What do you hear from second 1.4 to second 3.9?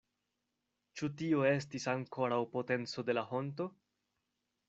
estis ankoraŭ potenco de la honto?